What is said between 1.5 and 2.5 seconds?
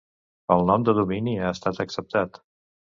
estat acceptat.